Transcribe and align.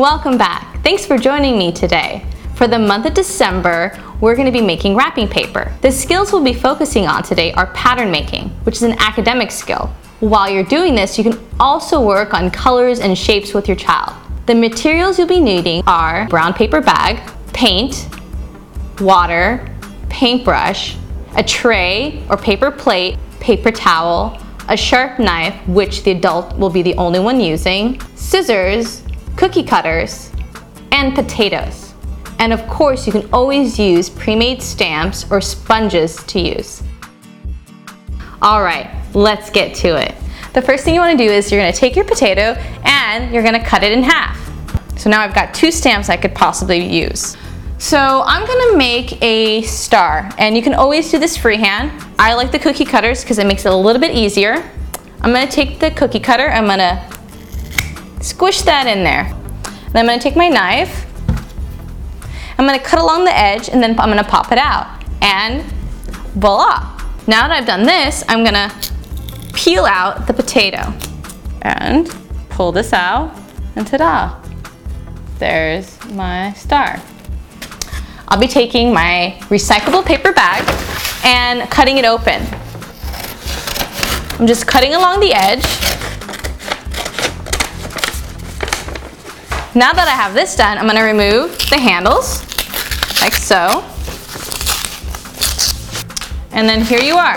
Welcome 0.00 0.38
back. 0.38 0.82
Thanks 0.82 1.04
for 1.04 1.18
joining 1.18 1.58
me 1.58 1.72
today. 1.72 2.24
For 2.54 2.66
the 2.66 2.78
month 2.78 3.04
of 3.04 3.12
December, 3.12 4.02
we're 4.18 4.34
going 4.34 4.46
to 4.46 4.50
be 4.50 4.62
making 4.62 4.96
wrapping 4.96 5.28
paper. 5.28 5.74
The 5.82 5.92
skills 5.92 6.32
we'll 6.32 6.42
be 6.42 6.54
focusing 6.54 7.06
on 7.06 7.22
today 7.22 7.52
are 7.52 7.66
pattern 7.74 8.10
making, 8.10 8.48
which 8.64 8.76
is 8.76 8.82
an 8.82 8.98
academic 8.98 9.50
skill. 9.50 9.90
While 10.20 10.48
you're 10.48 10.64
doing 10.64 10.94
this, 10.94 11.18
you 11.18 11.24
can 11.24 11.38
also 11.60 12.02
work 12.02 12.32
on 12.32 12.50
colors 12.50 13.00
and 13.00 13.16
shapes 13.16 13.52
with 13.52 13.68
your 13.68 13.76
child. 13.76 14.14
The 14.46 14.54
materials 14.54 15.18
you'll 15.18 15.28
be 15.28 15.38
needing 15.38 15.82
are 15.86 16.26
brown 16.28 16.54
paper 16.54 16.80
bag, 16.80 17.20
paint, 17.52 18.08
water, 19.02 19.68
paintbrush, 20.08 20.96
a 21.36 21.42
tray 21.42 22.24
or 22.30 22.38
paper 22.38 22.70
plate, 22.70 23.18
paper 23.38 23.70
towel, 23.70 24.40
a 24.66 24.78
sharp 24.78 25.18
knife, 25.18 25.54
which 25.68 26.04
the 26.04 26.12
adult 26.12 26.56
will 26.56 26.70
be 26.70 26.80
the 26.80 26.94
only 26.94 27.20
one 27.20 27.38
using, 27.38 28.00
scissors, 28.14 29.02
cookie 29.40 29.62
cutters, 29.62 30.30
and 30.92 31.14
potatoes. 31.14 31.94
And 32.40 32.52
of 32.52 32.68
course, 32.68 33.06
you 33.06 33.12
can 33.12 33.26
always 33.32 33.78
use 33.78 34.10
pre-made 34.10 34.62
stamps 34.62 35.24
or 35.30 35.40
sponges 35.40 36.22
to 36.24 36.38
use. 36.38 36.82
All 38.42 38.62
right, 38.62 38.94
let's 39.14 39.48
get 39.48 39.74
to 39.76 39.96
it. 39.96 40.14
The 40.52 40.60
first 40.60 40.84
thing 40.84 40.92
you 40.92 41.00
wanna 41.00 41.16
do 41.16 41.24
is 41.24 41.50
you're 41.50 41.58
gonna 41.58 41.72
take 41.72 41.96
your 41.96 42.04
potato 42.04 42.54
and 42.84 43.32
you're 43.32 43.42
gonna 43.42 43.64
cut 43.64 43.82
it 43.82 43.92
in 43.92 44.02
half. 44.02 44.38
So 44.98 45.08
now 45.08 45.22
I've 45.22 45.34
got 45.34 45.54
two 45.54 45.70
stamps 45.70 46.10
I 46.10 46.18
could 46.18 46.34
possibly 46.34 46.86
use. 46.86 47.38
So 47.78 48.22
I'm 48.26 48.46
gonna 48.46 48.76
make 48.76 49.22
a 49.22 49.62
star 49.62 50.28
and 50.36 50.54
you 50.54 50.60
can 50.60 50.74
always 50.74 51.10
do 51.10 51.18
this 51.18 51.38
freehand. 51.38 51.92
I 52.18 52.34
like 52.34 52.52
the 52.52 52.58
cookie 52.58 52.84
cutters 52.84 53.24
because 53.24 53.38
it 53.38 53.46
makes 53.46 53.64
it 53.64 53.72
a 53.72 53.76
little 53.76 54.02
bit 54.02 54.14
easier. 54.14 54.70
I'm 55.22 55.32
gonna 55.32 55.50
take 55.50 55.78
the 55.78 55.92
cookie 55.92 56.20
cutter, 56.20 56.50
I'm 56.50 56.66
gonna 56.66 57.08
squish 58.20 58.62
that 58.62 58.86
in 58.86 59.04
there. 59.04 59.34
Then 59.92 59.96
I'm 59.96 60.06
gonna 60.06 60.20
take 60.20 60.36
my 60.36 60.48
knife, 60.48 61.06
I'm 62.60 62.66
gonna 62.66 62.78
cut 62.78 62.98
along 63.00 63.24
the 63.24 63.34
edge 63.34 63.70
and 63.70 63.82
then 63.82 63.98
I'm 63.98 64.10
gonna 64.10 64.22
pop 64.22 64.52
it 64.52 64.58
out. 64.58 65.02
And 65.22 65.62
voila. 66.34 66.96
Now 67.26 67.48
that 67.48 67.52
I've 67.52 67.66
done 67.66 67.84
this, 67.84 68.22
I'm 68.28 68.44
gonna 68.44 68.70
peel 69.54 69.86
out 69.86 70.26
the 70.26 70.34
potato 70.34 70.92
and 71.62 72.14
pull 72.50 72.70
this 72.70 72.92
out 72.92 73.34
and 73.76 73.86
ta-da. 73.86 74.38
There's 75.38 76.04
my 76.10 76.52
star. 76.52 77.00
I'll 78.28 78.38
be 78.38 78.46
taking 78.46 78.92
my 78.92 79.38
recyclable 79.44 80.04
paper 80.04 80.32
bag 80.32 80.62
and 81.24 81.68
cutting 81.70 81.96
it 81.96 82.04
open. 82.04 82.42
I'm 84.38 84.46
just 84.46 84.66
cutting 84.66 84.94
along 84.94 85.20
the 85.20 85.32
edge. 85.32 85.64
Now 89.72 89.92
that 89.92 90.08
I 90.08 90.10
have 90.10 90.34
this 90.34 90.56
done, 90.56 90.78
I'm 90.78 90.86
gonna 90.88 91.04
remove 91.04 91.56
the 91.70 91.78
handles, 91.78 92.42
like 93.22 93.34
so. 93.34 93.84
And 96.50 96.68
then 96.68 96.80
here 96.80 96.98
you 97.00 97.14
are. 97.14 97.36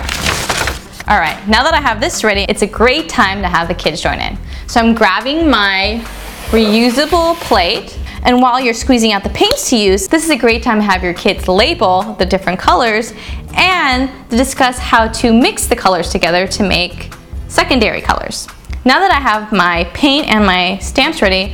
All 1.08 1.20
right, 1.20 1.40
now 1.48 1.62
that 1.62 1.76
I 1.76 1.80
have 1.80 2.00
this 2.00 2.24
ready, 2.24 2.48
it's 2.50 2.64
a 2.64 2.68
great 2.68 3.08
time 3.08 3.44
to 3.44 3.48
have 3.48 3.68
the 3.68 3.76
kids 3.76 4.02
join 4.02 4.20
in. 4.20 4.36
So 4.66 4.80
I'm 4.80 4.96
grabbing 4.96 5.48
my 5.48 6.02
reusable 6.50 7.36
plate 7.42 8.00
and 8.24 8.42
while 8.42 8.60
you're 8.60 8.74
squeezing 8.74 9.12
out 9.12 9.24
the 9.24 9.30
paints 9.30 9.70
to 9.70 9.78
use, 9.78 10.08
this 10.08 10.24
is 10.24 10.32
a 10.32 10.38
great 10.38 10.64
time 10.64 10.78
to 10.78 10.84
have 10.84 11.04
your 11.04 11.14
kids 11.14 11.48
label 11.48 12.14
the 12.14 12.26
different 12.26 12.58
colors 12.58 13.14
and 13.54 14.10
to 14.32 14.38
discuss 14.38 14.80
how 14.80 15.08
to 15.10 15.32
mix 15.32 15.68
the 15.68 15.76
colors 15.76 16.10
together 16.10 16.48
to 16.48 16.64
make 16.64 17.14
secondary 17.48 18.02
colors. 18.02 18.48
Now 18.86 19.00
that 19.00 19.12
I 19.12 19.20
have 19.20 19.52
my 19.52 19.84
paint 19.94 20.28
and 20.30 20.46
my 20.46 20.80
stamps 20.80 21.22
ready, 21.22 21.54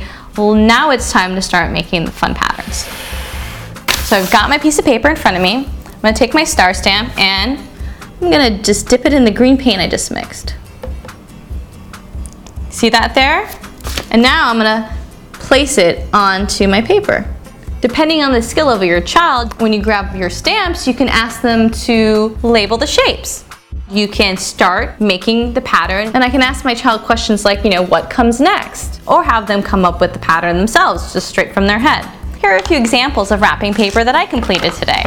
now 0.54 0.90
it's 0.90 1.12
time 1.12 1.34
to 1.34 1.42
start 1.42 1.70
making 1.70 2.04
the 2.04 2.10
fun 2.10 2.34
patterns. 2.34 2.86
So 4.08 4.16
I've 4.16 4.30
got 4.30 4.48
my 4.48 4.58
piece 4.58 4.78
of 4.78 4.84
paper 4.84 5.08
in 5.08 5.16
front 5.16 5.36
of 5.36 5.42
me. 5.42 5.66
I'm 5.66 6.00
gonna 6.00 6.14
take 6.14 6.34
my 6.34 6.44
star 6.44 6.74
stamp 6.74 7.16
and 7.18 7.58
I'm 8.20 8.30
gonna 8.30 8.62
just 8.62 8.88
dip 8.88 9.06
it 9.06 9.12
in 9.12 9.24
the 9.24 9.30
green 9.30 9.56
paint 9.56 9.80
I 9.80 9.88
just 9.88 10.10
mixed. 10.10 10.56
See 12.70 12.88
that 12.88 13.14
there? 13.14 13.48
And 14.10 14.22
now 14.22 14.50
I'm 14.50 14.56
gonna 14.56 14.96
place 15.32 15.78
it 15.78 16.08
onto 16.12 16.66
my 16.66 16.80
paper. 16.82 17.26
Depending 17.80 18.22
on 18.22 18.32
the 18.32 18.42
skill 18.42 18.68
of 18.68 18.82
your 18.82 19.00
child, 19.00 19.60
when 19.60 19.72
you 19.72 19.82
grab 19.82 20.14
your 20.14 20.30
stamps, 20.30 20.86
you 20.86 20.94
can 20.94 21.08
ask 21.08 21.40
them 21.40 21.70
to 21.70 22.36
label 22.42 22.76
the 22.76 22.86
shapes. 22.86 23.44
You 23.90 24.06
can 24.06 24.36
start 24.36 25.00
making 25.00 25.52
the 25.52 25.60
pattern 25.62 26.12
and 26.14 26.22
I 26.22 26.30
can 26.30 26.42
ask 26.42 26.64
my 26.64 26.74
child 26.74 27.02
questions 27.02 27.44
like, 27.44 27.64
you 27.64 27.70
know, 27.70 27.82
what 27.82 28.08
comes 28.08 28.38
next? 28.38 29.00
Or 29.06 29.24
have 29.24 29.48
them 29.48 29.64
come 29.64 29.84
up 29.84 30.00
with 30.00 30.12
the 30.12 30.20
pattern 30.20 30.56
themselves, 30.56 31.12
just 31.12 31.28
straight 31.28 31.52
from 31.52 31.66
their 31.66 31.80
head. 31.80 32.08
Here 32.40 32.50
are 32.50 32.56
a 32.56 32.62
few 32.62 32.78
examples 32.78 33.32
of 33.32 33.40
wrapping 33.40 33.74
paper 33.74 34.04
that 34.04 34.14
I 34.14 34.26
completed 34.26 34.72
today. 34.74 35.02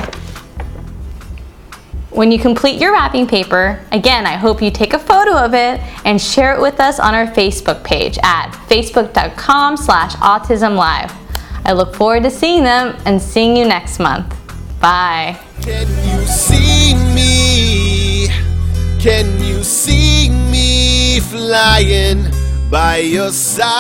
When 2.10 2.32
you 2.32 2.38
complete 2.38 2.80
your 2.80 2.92
wrapping 2.92 3.26
paper, 3.26 3.84
again, 3.92 4.28
I 4.28 4.34
hope 4.34 4.62
you 4.62 4.70
take 4.70 4.94
a 4.94 5.00
photo 5.00 5.38
of 5.38 5.54
it 5.54 5.80
and 6.06 6.22
share 6.22 6.54
it 6.54 6.62
with 6.62 6.80
us 6.80 7.00
on 7.00 7.16
our 7.16 7.26
Facebook 7.26 7.84
page 7.84 8.20
at 8.22 8.52
facebook.com 8.68 9.78
slash 9.78 10.14
autismlive. 10.16 11.12
I 11.66 11.72
look 11.72 11.96
forward 11.96 12.24
to 12.24 12.30
seeing 12.30 12.64
them 12.64 12.96
and 13.06 13.22
seeing 13.22 13.56
you 13.56 13.66
next 13.66 14.00
month. 14.00 14.36
Bye. 14.82 15.40
Can 19.04 19.44
you 19.44 19.64
see 19.66 20.30
me 20.30 21.20
flying 21.20 22.32
by 22.70 23.00
your 23.00 23.34
side? 23.34 23.74